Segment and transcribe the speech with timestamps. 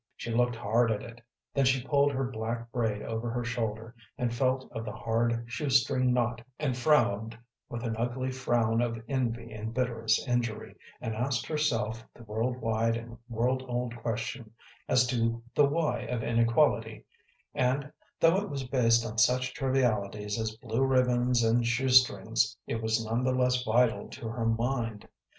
[0.15, 1.21] She looked hard at it,
[1.53, 5.69] then she pulled her black braid over her shoulder and felt of the hard shoe
[5.69, 7.37] string knot, and frowned
[7.69, 12.97] with an ugly frown of envy and bitterest injury, and asked herself the world wide
[12.97, 14.49] and world old question
[14.89, 17.05] as to the why of inequality,
[17.53, 22.81] and, though it was based on such trivialities as blue ribbons and shoe strings, it
[22.81, 25.07] was none the less vital to her mind.